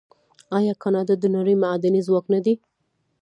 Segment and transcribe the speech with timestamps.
[0.57, 2.53] آیا کاناډا د نړۍ معدني ځواک نه دی؟